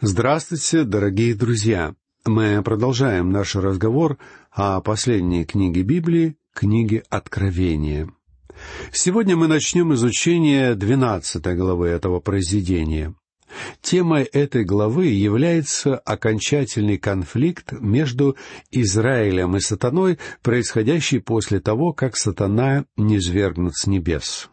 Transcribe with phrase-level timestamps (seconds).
[0.00, 1.92] Здравствуйте, дорогие друзья!
[2.24, 4.16] Мы продолжаем наш разговор
[4.52, 8.08] о последней книге Библии, книге Откровения.
[8.92, 13.16] Сегодня мы начнем изучение двенадцатой главы этого произведения.
[13.82, 18.36] Темой этой главы является окончательный конфликт между
[18.70, 24.48] Израилем и сатаной, происходящий после того, как сатана низвергнут с небес.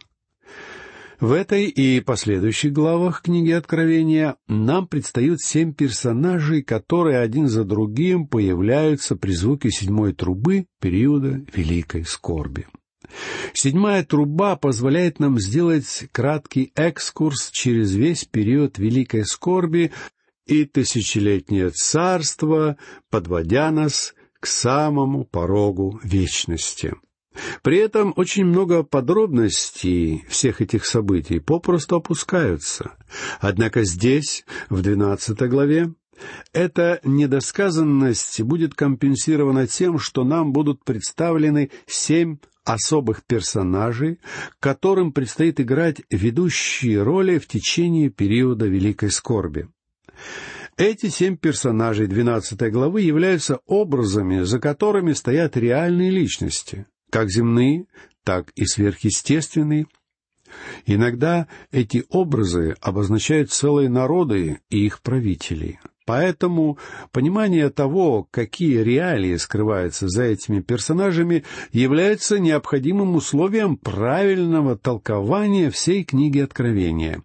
[1.26, 8.28] В этой и последующих главах книги Откровения нам предстают семь персонажей, которые один за другим
[8.28, 12.68] появляются при звуке седьмой трубы периода Великой Скорби.
[13.54, 19.94] Седьмая труба позволяет нам сделать краткий экскурс через весь период Великой Скорби
[20.46, 22.78] и тысячелетнее царство,
[23.10, 26.94] подводя нас к самому порогу вечности.
[27.62, 32.94] При этом очень много подробностей всех этих событий попросту опускаются.
[33.40, 35.94] Однако здесь, в двенадцатой главе,
[36.54, 44.20] эта недосказанность будет компенсирована тем, что нам будут представлены семь особых персонажей,
[44.60, 49.68] которым предстоит играть ведущие роли в течение периода Великой Скорби.
[50.78, 56.86] Эти семь персонажей двенадцатой главы являются образами, за которыми стоят реальные личности
[57.16, 57.86] как земные,
[58.26, 59.88] так и сверхъестественные.
[60.86, 65.80] Иногда эти образы обозначают целые народы и их правителей.
[66.06, 66.78] Поэтому
[67.14, 76.40] понимание того, какие реалии скрываются за этими персонажами, является необходимым условием правильного толкования всей книги
[76.40, 77.24] Откровения.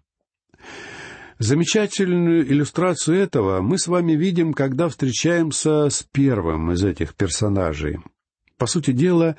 [1.37, 7.99] Замечательную иллюстрацию этого мы с вами видим, когда встречаемся с первым из этих персонажей.
[8.57, 9.35] По сути дела,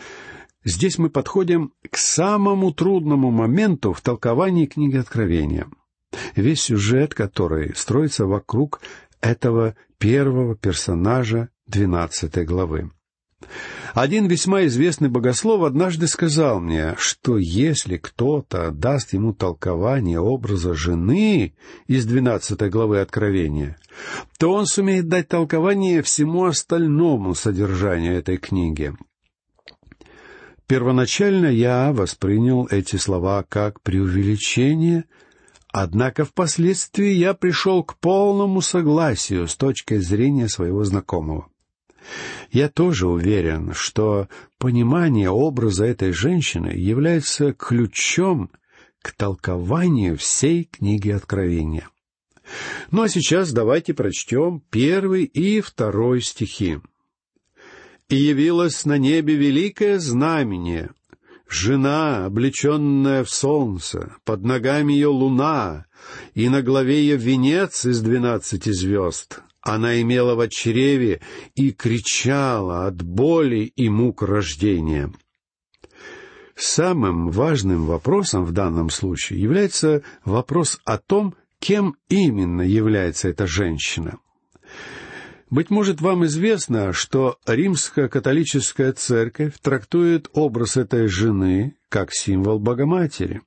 [0.64, 5.66] Здесь мы подходим к самому трудному моменту в толковании книги Откровения.
[6.36, 8.80] Весь сюжет, который строится вокруг
[9.20, 12.90] этого первого персонажа двенадцатой главы.
[13.94, 21.54] Один весьма известный богослов однажды сказал мне, что если кто-то даст ему толкование образа жены
[21.88, 23.76] из двенадцатой главы Откровения,
[24.38, 28.94] то он сумеет дать толкование всему остальному содержанию этой книги.
[30.72, 35.04] Первоначально я воспринял эти слова как преувеличение,
[35.70, 41.48] однако впоследствии я пришел к полному согласию с точки зрения своего знакомого.
[42.52, 48.50] Я тоже уверен, что понимание образа этой женщины является ключом
[49.02, 51.86] к толкованию всей книги Откровения.
[52.90, 56.78] Ну а сейчас давайте прочтем первый и второй стихи
[58.12, 60.90] и явилось на небе великое знамение.
[61.48, 65.86] Жена, облеченная в солнце, под ногами ее луна,
[66.34, 69.40] и на главе ее венец из двенадцати звезд.
[69.62, 71.22] Она имела в чреве
[71.54, 75.10] и кричала от боли и мук рождения.
[76.54, 84.18] Самым важным вопросом в данном случае является вопрос о том, кем именно является эта женщина—
[85.52, 93.42] быть может, вам известно, что римско-католическая церковь трактует образ этой жены как символ Богоматери.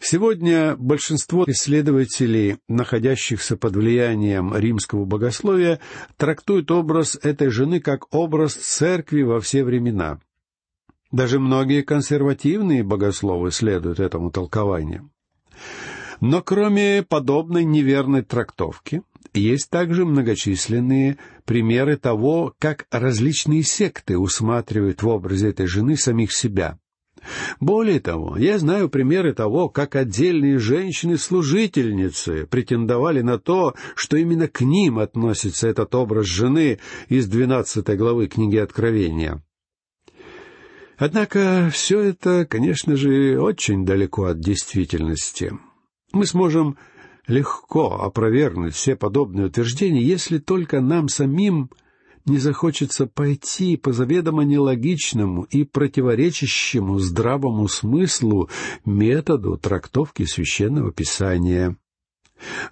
[0.00, 5.78] Сегодня большинство исследователей, находящихся под влиянием римского богословия,
[6.16, 10.18] трактуют образ этой жены как образ церкви во все времена.
[11.12, 15.08] Даже многие консервативные богословы следуют этому толкованию.
[16.20, 19.02] Но кроме подобной неверной трактовки,
[19.40, 26.78] есть также многочисленные примеры того, как различные секты усматривают в образе этой жены самих себя.
[27.60, 34.60] Более того, я знаю примеры того, как отдельные женщины-служительницы претендовали на то, что именно к
[34.60, 39.42] ним относится этот образ жены из двенадцатой главы книги Откровения.
[40.96, 45.52] Однако все это, конечно же, очень далеко от действительности.
[46.12, 46.76] Мы сможем
[47.26, 51.70] легко опровергнуть все подобные утверждения, если только нам самим
[52.24, 58.48] не захочется пойти по заведомо нелогичному и противоречащему здравому смыслу
[58.84, 61.76] методу трактовки священного писания.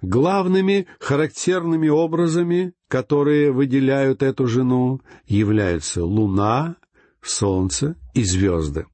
[0.03, 6.77] Главными характерными образами, которые выделяют эту жену, являются луна,
[7.23, 8.87] солнце и звезды.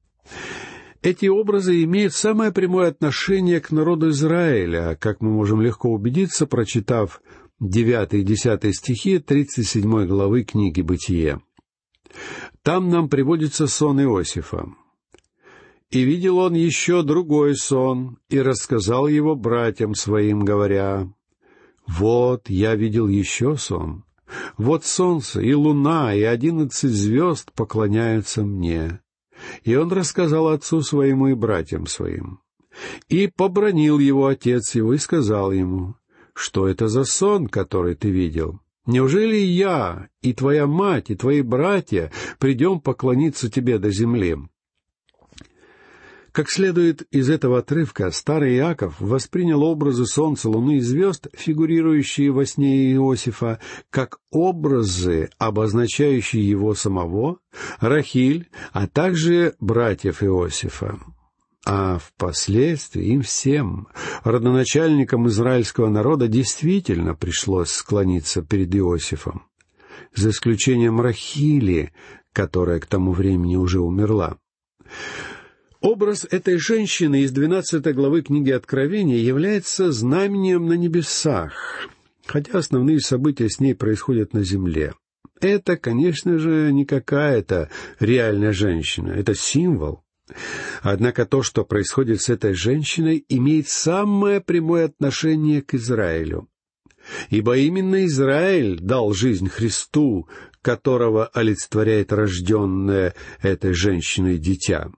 [1.01, 7.21] Эти образы имеют самое прямое отношение к народу Израиля, как мы можем легко убедиться, прочитав
[7.59, 11.41] 9 и 10 стихи 37 главы книги «Бытие».
[12.63, 14.69] Там нам приводится сон Иосифа.
[15.91, 21.07] «И видел он еще другой сон, и рассказал его братьям своим, говоря,
[21.87, 24.03] Вот я видел еще сон.
[24.57, 28.99] Вот солнце и луна и одиннадцать звезд поклоняются мне.
[29.63, 32.39] И он рассказал отцу своему и братьям своим.
[33.09, 35.95] И побронил его отец его и сказал ему,
[36.33, 38.59] что это за сон, который ты видел?
[38.85, 44.37] Неужели я и твоя мать и твои братья придем поклониться тебе до земли?
[46.37, 52.45] Как следует из этого отрывка, старый Иаков воспринял образы солнца, луны и звезд, фигурирующие во
[52.45, 57.39] сне Иосифа, как образы, обозначающие его самого,
[57.79, 60.99] Рахиль, а также братьев Иосифа.
[61.65, 63.87] А впоследствии им всем,
[64.23, 69.47] родоначальникам израильского народа, действительно пришлось склониться перед Иосифом,
[70.13, 71.93] за исключением Рахили,
[72.31, 74.37] которая к тому времени уже умерла.
[75.89, 81.87] Образ этой женщины из 12 главы книги Откровения является знамением на небесах,
[82.25, 84.95] хотя основные события с ней происходят на земле.
[85.39, 87.69] Это, конечно же, не какая-то
[88.01, 90.03] реальная женщина, это символ.
[90.81, 96.49] Однако то, что происходит с этой женщиной, имеет самое прямое отношение к Израилю.
[97.29, 100.27] Ибо именно Израиль дал жизнь Христу,
[100.61, 104.91] которого олицетворяет рожденное этой женщиной дитя.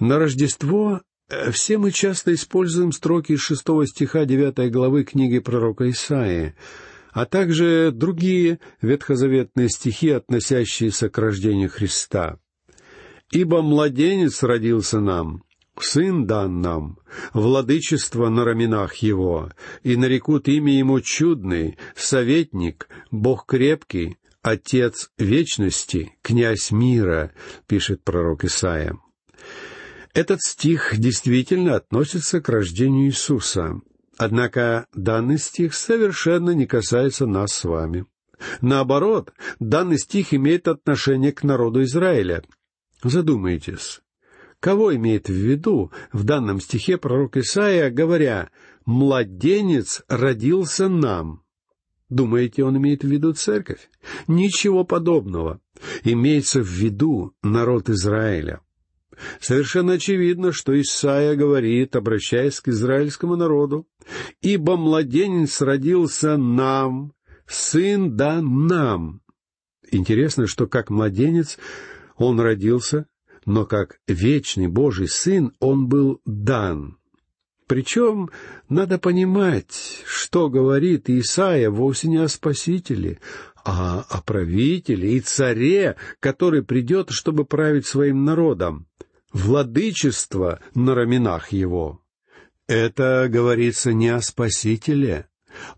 [0.00, 6.54] На Рождество э, все мы часто используем строки шестого стиха девятой главы книги пророка Исаии,
[7.12, 12.38] а также другие ветхозаветные стихи, относящиеся к рождению Христа.
[13.30, 15.44] «Ибо младенец родился нам,
[15.78, 16.98] сын дан нам,
[17.32, 19.50] владычество на раменах его,
[19.82, 27.32] и нарекут имя ему чудный, советник, Бог крепкий, Отец вечности, князь мира»,—
[27.66, 28.98] пишет пророк Исаия.
[30.14, 33.80] Этот стих действительно относится к рождению Иисуса.
[34.16, 38.06] Однако данный стих совершенно не касается нас с вами.
[38.60, 42.44] Наоборот, данный стих имеет отношение к народу Израиля.
[43.02, 44.02] Задумайтесь,
[44.60, 48.50] кого имеет в виду в данном стихе пророк Исаия, говоря
[48.86, 51.42] «младенец родился нам»?
[52.08, 53.90] Думаете, он имеет в виду церковь?
[54.28, 55.60] Ничего подобного.
[56.04, 58.60] Имеется в виду народ Израиля.
[59.40, 63.86] Совершенно очевидно, что Исаия говорит, обращаясь к израильскому народу,
[64.40, 67.12] «Ибо младенец родился нам,
[67.46, 69.20] сын да нам».
[69.90, 71.58] Интересно, что как младенец
[72.16, 73.06] он родился,
[73.46, 76.98] но как вечный Божий сын он был дан.
[77.66, 78.30] Причем
[78.68, 83.20] надо понимать, что говорит Исаия вовсе не о Спасителе,
[83.64, 88.86] а о правителе и царе, который придет, чтобы править своим народом
[89.34, 92.00] владычество на раменах его.
[92.66, 95.28] Это говорится не о Спасителе,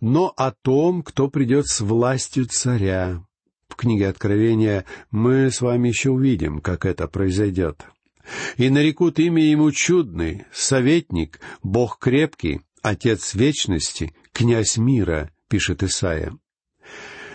[0.00, 3.24] но о том, кто придет с властью царя.
[3.68, 7.84] В книге Откровения мы с вами еще увидим, как это произойдет.
[8.56, 16.36] «И нарекут имя ему чудный, советник, Бог крепкий, Отец вечности, князь мира»,— пишет Исаия.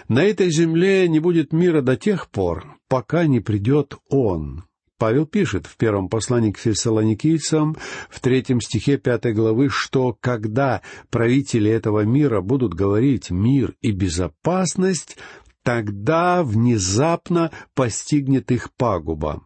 [0.07, 4.65] На этой земле не будет мира до тех пор, пока не придет Он.
[5.01, 7.75] Павел пишет в первом послании к фессалоникийцам
[8.07, 15.17] в третьем стихе пятой главы, что когда правители этого мира будут говорить «мир и безопасность»,
[15.63, 19.41] тогда внезапно постигнет их пагуба.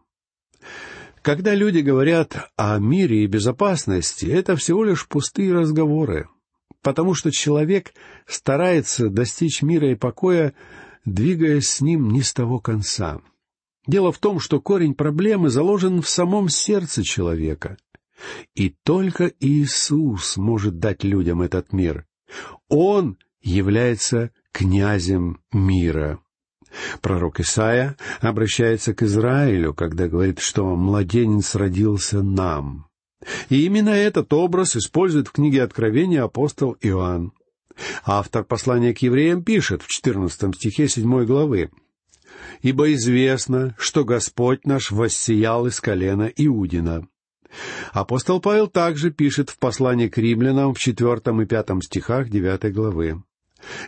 [1.22, 6.27] Когда люди говорят о мире и безопасности, это всего лишь пустые разговоры,
[6.82, 7.94] потому что человек
[8.27, 10.53] старается достичь мира и покоя,
[11.06, 13.22] двигаясь с ним не с того конца—
[13.88, 17.77] Дело в том, что корень проблемы заложен в самом сердце человека.
[18.56, 22.06] И только Иисус может дать людям этот мир.
[22.68, 26.20] Он является князем мира.
[27.01, 32.88] Пророк Исаия обращается к Израилю, когда говорит, что младенец родился нам.
[33.50, 37.32] И именно этот образ использует в книге Откровения апостол Иоанн.
[38.06, 41.70] Автор послания к евреям пишет в 14 стихе 7 главы
[42.62, 47.08] ибо известно, что Господь наш воссиял из колена Иудина».
[47.94, 53.24] Апостол Павел также пишет в послании к римлянам в четвертом и пятом стихах девятой главы.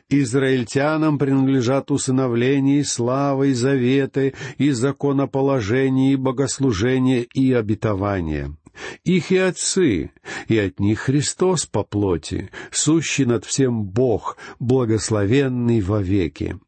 [0.10, 8.56] Израильтянам принадлежат усыновление, слава и заветы, и законоположение, и богослужение, и обетование.
[9.04, 10.12] Их и отцы,
[10.48, 16.60] и от них Христос по плоти, сущий над всем Бог, благословенный вовеки.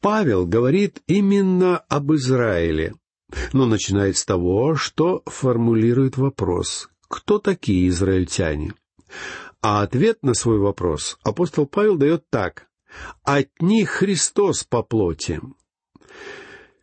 [0.00, 2.94] Павел говорит именно об Израиле,
[3.52, 8.74] но начинает с того, что формулирует вопрос, кто такие израильтяне?
[9.62, 12.66] А ответ на свой вопрос апостол Павел дает так.
[13.22, 15.40] «От них Христос по плоти».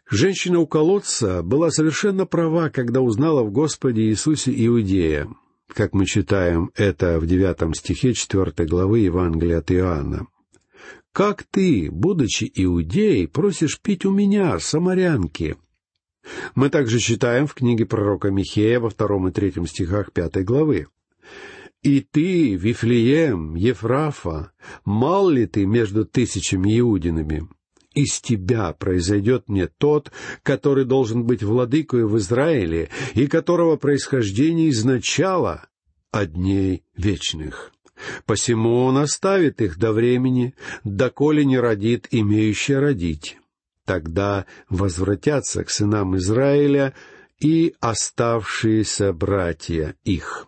[0.10, 5.28] Женщина у колодца была совершенно права, когда узнала в Господе Иисусе Иудея,
[5.68, 10.28] как мы читаем это в девятом стихе четвертой главы Евангелия от Иоанна.
[11.18, 15.58] «Как ты, будучи иудеей, просишь пить у меня, самарянки?»
[16.54, 20.90] Мы также читаем в книге пророка Михея во втором и третьем стихах пятой главы.
[21.82, 24.52] «И ты, Вифлеем, Ефрафа,
[24.86, 27.48] мал ли ты между тысячами иудинами?
[27.96, 30.12] Из тебя произойдет мне тот,
[30.44, 35.68] который должен быть владыкой в Израиле и которого происхождение изначало
[36.12, 37.72] от дней вечных.
[38.26, 43.38] Посему он оставит их до времени, доколе не родит имеющий родить.
[43.86, 46.94] Тогда возвратятся к сынам Израиля
[47.40, 50.48] и оставшиеся братья их.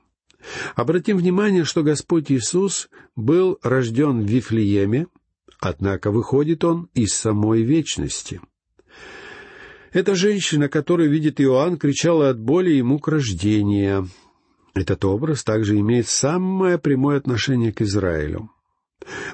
[0.76, 5.08] Обратим внимание, что Господь Иисус был рожден в Вифлееме,
[5.60, 8.42] однако выходит он из самой вечности.
[9.92, 14.08] Эта женщина, которую видит Иоанн, кричала от боли и мук рождения.
[14.74, 18.50] Этот образ также имеет самое прямое отношение к Израилю.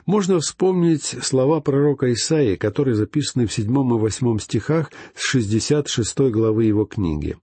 [0.06, 6.32] Можно вспомнить слова пророка Исаии, которые записаны в седьмом и восьмом стихах с шестьдесят шестой
[6.32, 7.38] главы его книги.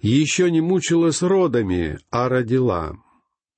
[0.00, 2.96] «Еще не мучилась родами, а родила.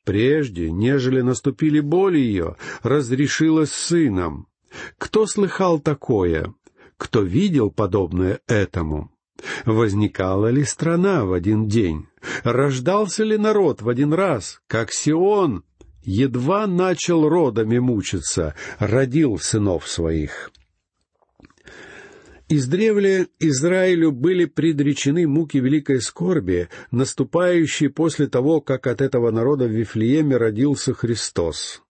[0.04, 4.48] Прежде, нежели наступили боли ее, разрешилась сыном.
[4.98, 6.52] Кто слыхал такое?
[6.96, 9.12] Кто видел подобное этому?
[9.64, 12.06] Возникала ли страна в один день?
[12.44, 15.64] Рождался ли народ в один раз, как Сион
[16.02, 20.50] едва начал родами мучиться, родил сынов своих.
[22.48, 29.70] Издревле Израилю были предречены муки великой скорби, наступающие после того, как от этого народа в
[29.70, 31.82] Вифлееме родился Христос.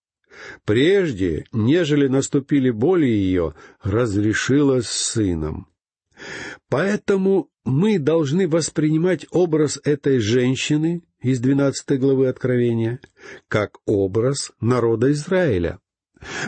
[0.65, 5.72] Прежде, нежели наступили боли ее, разрешилась сыном.
[6.73, 12.99] Поэтому мы должны воспринимать образ этой женщины из двенадцатой главы Откровения
[13.47, 15.81] как образ народа Израиля.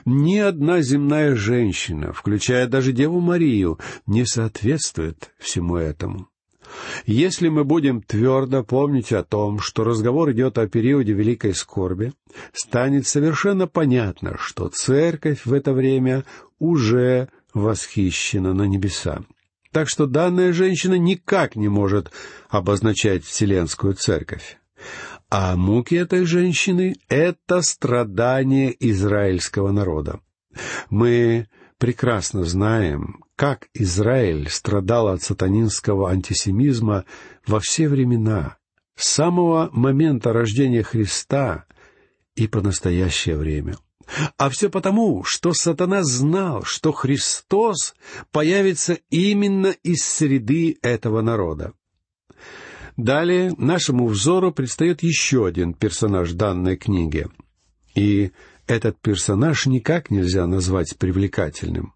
[0.07, 6.29] Ни одна земная женщина, включая даже Деву Марию, не соответствует всему этому.
[7.05, 12.15] Если мы будем твердо помнить о том, что разговор идет о периоде великой скорби,
[12.55, 16.25] станет совершенно понятно, что церковь в это время
[16.59, 19.23] уже восхищена на небеса.
[19.75, 22.13] Так что данная женщина никак не может
[22.49, 24.57] обозначать Вселенскую Церковь.
[25.29, 30.21] А муки этой женщины— это страдание израильского народа.
[30.91, 37.05] Мы прекрасно знаем, как Израиль страдал от сатанинского антисемизма
[37.45, 38.59] во все времена,
[38.95, 41.65] с самого момента рождения Христа
[42.37, 43.75] и по настоящее время.
[44.37, 47.95] А все потому, что сатана знал, что Христос
[48.33, 51.73] появится именно из среды этого народа.
[52.97, 57.27] Далее нашему взору предстает еще один персонаж данной книги.
[57.95, 58.31] И
[58.67, 61.93] этот персонаж никак нельзя назвать привлекательным.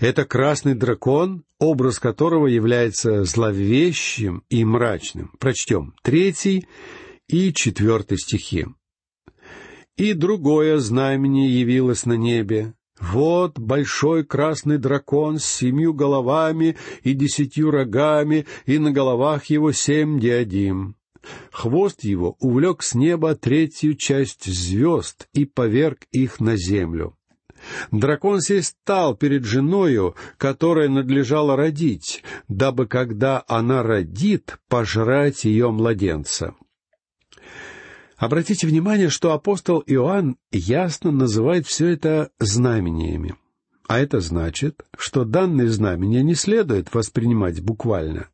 [0.00, 5.32] Это красный дракон, образ которого является зловещим и мрачным.
[5.38, 6.66] Прочтем третий
[7.28, 8.66] и четвертый стихи.
[10.02, 12.74] И другое знамение явилось на небе.
[12.98, 20.18] Вот большой красный дракон с семью головами и десятью рогами, и на головах его семь
[20.18, 20.96] диадим.
[21.52, 27.16] Хвост его увлек с неба третью часть звезд и поверг их на землю.
[27.92, 36.56] Дракон сей стал перед женою, которая надлежала родить, дабы, когда она родит, пожрать ее младенца.
[38.22, 43.34] Обратите внимание, что апостол Иоанн ясно называет все это знамениями.
[43.88, 48.28] А это значит, что данные знамения не следует воспринимать буквально.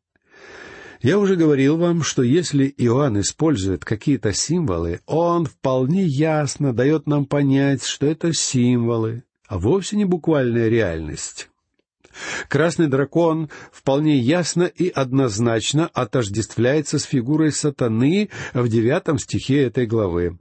[1.01, 7.25] Я уже говорил вам, что если Иоанн использует какие-то символы, он вполне ясно дает нам
[7.25, 11.49] понять, что это символы, а вовсе не буквальная реальность.
[12.47, 20.37] Красный дракон вполне ясно и однозначно отождествляется с фигурой сатаны в девятом стихе этой главы.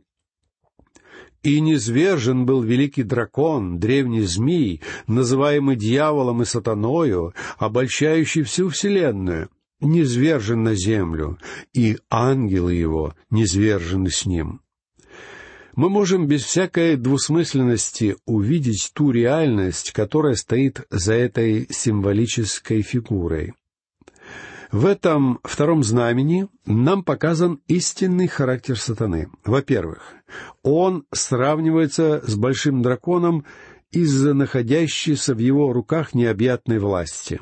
[1.42, 9.48] «И низвержен был великий дракон, древний змей, называемый дьяволом и сатаною, обольщающий всю вселенную,
[9.80, 11.38] низвержен на землю,
[11.72, 14.62] и ангелы его низвержены с ним»
[15.78, 23.54] мы можем без всякой двусмысленности увидеть ту реальность, которая стоит за этой символической фигурой.
[24.72, 29.28] В этом втором знамени нам показан истинный характер сатаны.
[29.44, 30.14] Во-первых,
[30.64, 33.44] он сравнивается с большим драконом
[33.92, 37.38] из-за находящейся в его руках необъятной власти.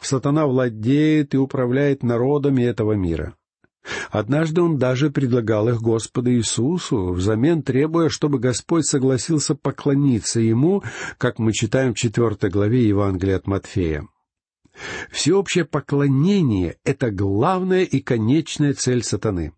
[0.00, 3.36] Сатана владеет и управляет народами этого мира.
[4.10, 10.82] Однажды он даже предлагал их Господу Иисусу, взамен требуя, чтобы Господь согласился поклониться Ему,
[11.18, 14.06] как мы читаем в четвертой главе Евангелия от Матфея.
[15.10, 19.52] Всеобщее поклонение— это главная и конечная цель сатаны.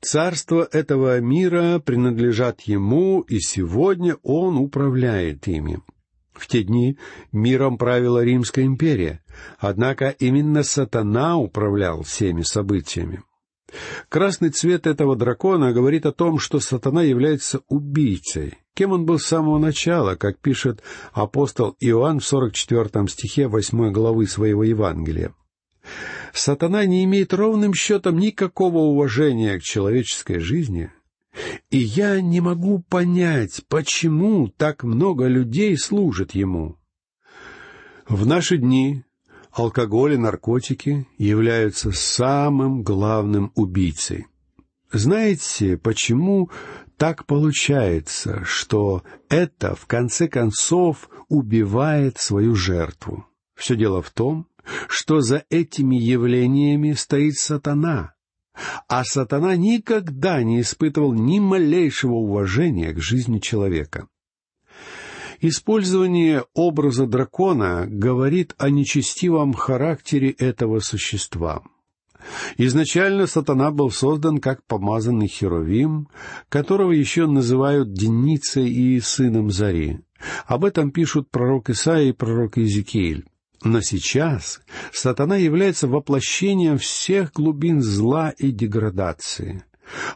[0.00, 5.78] Царство этого мира принадлежат ему, и сегодня он управляет ими.
[6.32, 6.98] В те дни
[7.30, 9.22] миром правила Римская империя,
[9.58, 13.22] однако именно сатана управлял всеми событиями.
[14.08, 18.58] Красный цвет этого дракона говорит о том, что сатана является убийцей.
[18.74, 20.82] Кем он был с самого начала, как пишет
[21.12, 25.34] апостол Иоанн в 44 стихе 8 главы своего Евангелия.
[26.32, 30.90] Сатана не имеет ровным счетом никакого уважения к человеческой жизни,
[31.70, 36.78] и я не могу понять, почему так много людей служит ему.
[38.08, 39.04] В наши дни
[39.52, 44.26] алкоголь и наркотики являются самым главным убийцей.
[44.92, 46.50] Знаете, почему
[46.96, 53.26] так получается, что это, в конце концов, убивает свою жертву?
[53.54, 54.46] Все дело в том,
[54.88, 58.14] что за этими явлениями стоит сатана,
[58.86, 64.08] а сатана никогда не испытывал ни малейшего уважения к жизни человека.
[65.44, 71.64] Использование образа дракона говорит о нечестивом характере этого существа.
[72.58, 76.06] Изначально сатана был создан как помазанный херувим,
[76.48, 79.98] которого еще называют Деницей и сыном Зари.
[80.46, 83.26] Об этом пишут пророк Исаия и пророк Иезекииль.
[83.64, 84.60] Но сейчас
[84.92, 89.64] сатана является воплощением всех глубин зла и деградации.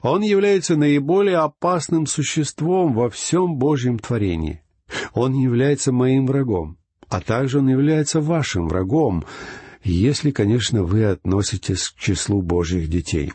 [0.02, 4.62] Он является наиболее опасным существом во всем Божьем творении.
[5.14, 6.78] Он является моим врагом,
[7.08, 9.24] а также он является вашим врагом,
[9.82, 13.32] если, конечно, вы относитесь к числу Божьих детей.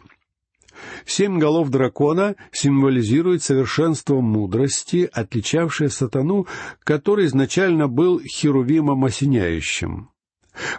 [1.05, 6.47] Семь голов дракона символизирует совершенство мудрости, отличавшее сатану,
[6.83, 10.09] который изначально был херувимом осеняющим.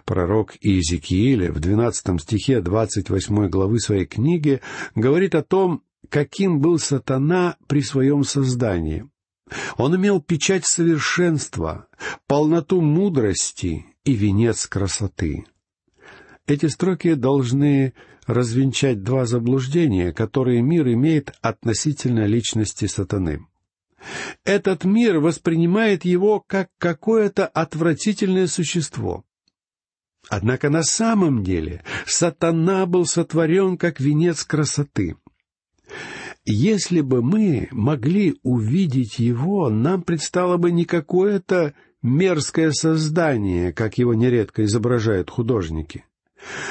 [0.04, 4.60] Пророк Иезекииля в двенадцатом стихе двадцать восьмой главы своей книги
[4.94, 9.08] говорит о том, каким был сатана при своем создании.
[9.76, 11.86] Он имел печать совершенства,
[12.26, 15.44] полноту мудрости и венец красоты.
[16.46, 17.94] Эти строки должны
[18.26, 23.46] развенчать два заблуждения, которые мир имеет относительно личности сатаны.
[24.44, 29.24] Этот мир воспринимает его как какое-то отвратительное существо.
[30.28, 35.16] Однако на самом деле сатана был сотворен как венец красоты.
[36.44, 44.12] Если бы мы могли увидеть его, нам предстало бы не какое-то мерзкое создание, как его
[44.12, 46.04] нередко изображают художники.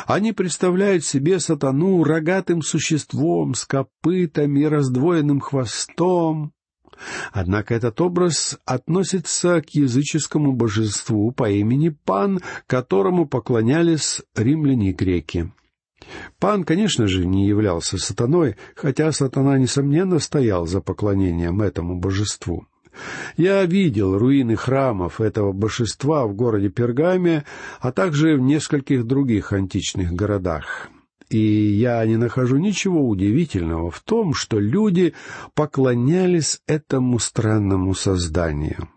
[0.05, 6.51] Они представляют себе сатану рогатым существом с копытами и раздвоенным хвостом.
[7.31, 15.51] Однако этот образ относится к языческому божеству по имени Пан, которому поклонялись римляне и греки.
[16.39, 22.65] Пан, конечно же, не являлся сатаной, хотя сатана, несомненно, стоял за поклонением этому божеству.
[23.37, 27.45] Я видел руины храмов этого божества в городе Пергаме,
[27.79, 30.89] а также в нескольких других античных городах.
[31.29, 35.13] И я не нахожу ничего удивительного в том, что люди
[35.55, 38.89] поклонялись этому странному созданию.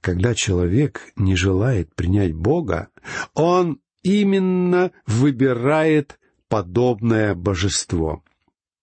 [0.00, 2.88] Когда человек не желает принять Бога,
[3.34, 6.17] он именно выбирает
[6.48, 8.22] подобное божество.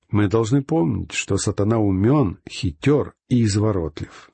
[0.09, 4.29] Мы должны помнить, что сатана умен, хитер и изворотлив.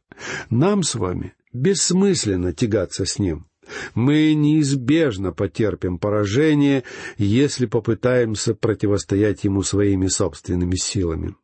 [0.49, 3.47] Нам с вами бессмысленно тягаться с ним.
[3.95, 6.83] Мы неизбежно потерпим поражение,
[7.17, 11.35] если попытаемся противостоять ему своими собственными силами.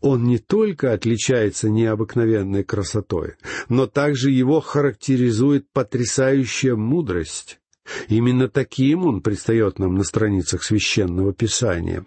[0.00, 3.34] Он не только отличается необыкновенной красотой,
[3.68, 7.60] но также его характеризует потрясающая мудрость.
[8.08, 12.04] Именно таким он предстает нам на страницах священного писания.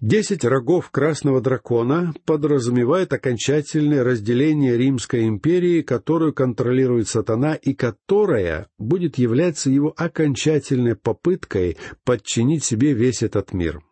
[0.00, 9.18] Десять рогов красного дракона подразумевает окончательное разделение Римской империи, которую контролирует сатана и которая будет
[9.18, 13.82] являться его окончательной попыткой подчинить себе весь этот мир.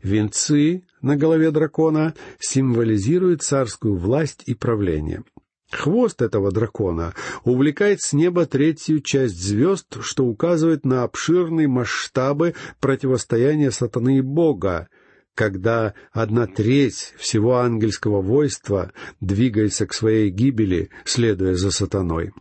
[0.00, 5.24] Венцы на голове дракона символизируют царскую власть и правление.
[5.70, 13.72] Хвост этого дракона увлекает с неба третью часть звезд, что указывает на обширные масштабы противостояния
[13.72, 14.88] сатаны и Бога,
[15.34, 22.32] когда одна треть всего ангельского войства двигается к своей гибели, следуя за сатаной.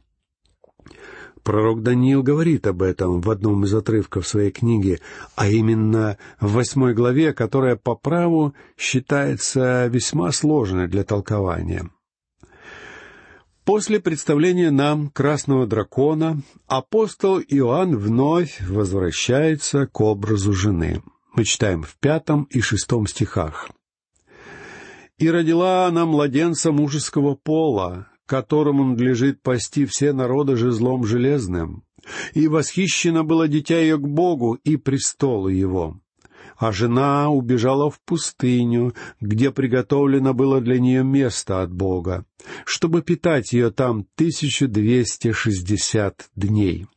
[1.44, 5.00] Пророк Даниил говорит об этом в одном из отрывков своей книги,
[5.36, 11.90] а именно в восьмой главе, которая по праву считается весьма сложной для толкования.
[13.66, 21.02] После представления нам красного дракона апостол Иоанн вновь возвращается к образу жены.
[21.34, 23.72] Мы читаем в пятом и шестом стихах.
[25.18, 31.86] «И родила она младенца мужеского пола, которому надлежит пасти все народы жезлом железным.
[32.34, 36.00] И восхищено было дитя ее к Богу и престолу его
[36.58, 42.26] а жена убежала в пустыню, где приготовлено было для нее место от Бога,
[42.66, 46.88] чтобы питать ее там тысячу двести шестьдесят дней.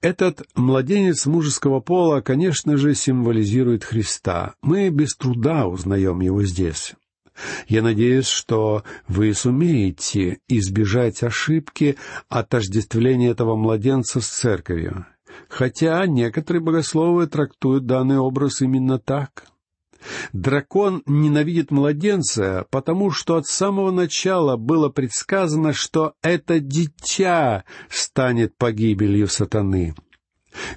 [0.00, 4.54] Этот младенец мужеского пола, конечно же, символизирует Христа.
[4.60, 6.94] Мы без труда узнаем его здесь.
[7.68, 11.96] Я надеюсь, что вы сумеете избежать ошибки
[12.28, 15.06] отождествления этого младенца с церковью
[15.48, 19.46] хотя некоторые богословы трактуют данный образ именно так.
[20.32, 29.28] Дракон ненавидит младенца, потому что от самого начала было предсказано, что это дитя станет погибелью
[29.28, 29.94] сатаны.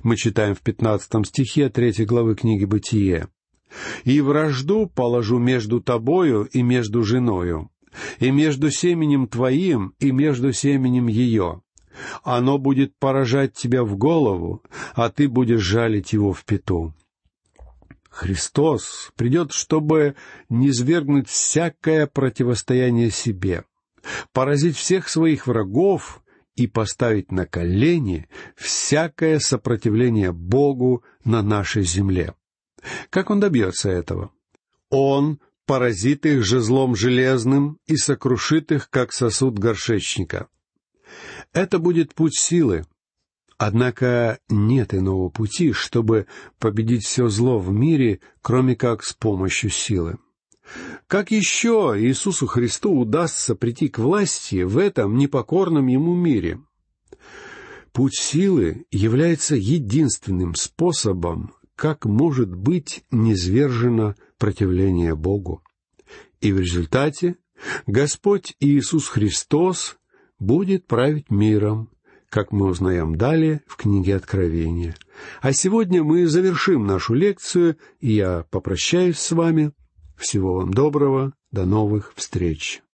[0.04, 3.28] Мы читаем в пятнадцатом стихе третьей главы книги «Бытие».
[4.06, 7.72] «И вражду положу между тобою и между женою,
[8.20, 11.62] и между семенем твоим и между семенем ее,
[12.24, 16.94] оно будет поражать тебя в голову, а ты будешь жалить его в пету.
[18.10, 20.16] Христос придет, чтобы
[20.48, 23.66] низвергнуть всякое противостояние себе,
[24.32, 26.22] поразить всех своих врагов
[26.56, 32.36] и поставить на колени всякое сопротивление Богу на нашей земле.
[33.10, 34.32] Как он добьется этого?
[34.90, 40.48] Он поразит их жезлом железным и сокрушит их, как сосуд горшечника.
[41.56, 42.86] Это будет путь силы.
[43.58, 46.28] Однако нет иного пути, чтобы
[46.60, 50.18] победить все зло в мире, кроме как с помощью силы.
[51.08, 56.60] Как еще Иисусу Христу удастся прийти к власти в этом непокорном Ему мире?
[57.94, 65.64] Путь силы является единственным способом, как может быть низвержено противление Богу.
[66.42, 67.38] И в результате
[67.88, 69.98] Господь Иисус Христос
[70.40, 71.90] будет править миром,
[72.30, 74.96] как мы узнаем далее в книге Откровения.
[75.42, 79.72] А сегодня мы завершим нашу лекцию, и я попрощаюсь с вами.
[80.18, 82.85] Всего вам доброго, до новых встреч.